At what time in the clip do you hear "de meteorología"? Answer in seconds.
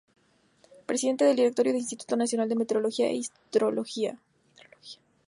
2.49-3.05